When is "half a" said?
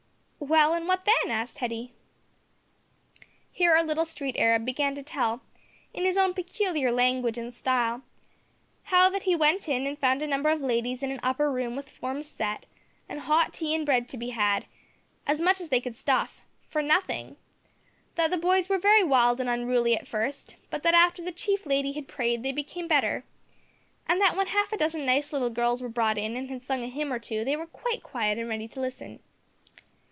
24.47-24.77